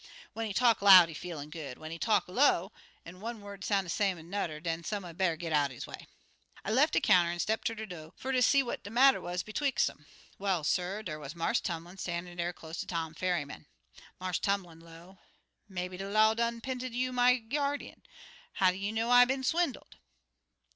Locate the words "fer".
8.17-8.31